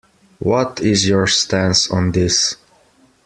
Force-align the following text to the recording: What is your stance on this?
What 0.39 0.79
is 0.81 1.07
your 1.07 1.27
stance 1.27 1.91
on 1.91 2.11
this? 2.11 2.55